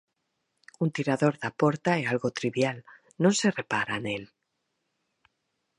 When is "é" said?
2.01-2.03